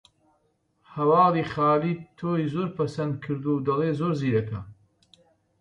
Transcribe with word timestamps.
هەواڵی 0.93 1.43
خالید 1.53 1.99
تۆی 2.17 2.45
زۆر 2.53 2.67
پەسند 2.77 3.13
کردووە 3.23 3.53
و 3.61 3.65
دەڵێ 3.67 3.89
زۆر 3.99 4.13
زیرەکە 4.21 4.59